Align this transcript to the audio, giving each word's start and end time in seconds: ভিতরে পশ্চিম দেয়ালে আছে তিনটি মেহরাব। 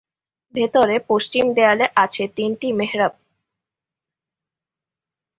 ভিতরে 0.55 0.95
পশ্চিম 1.09 1.45
দেয়ালে 1.53 1.85
আছে 1.95 2.23
তিনটি 2.37 2.67
মেহরাব। 2.73 3.13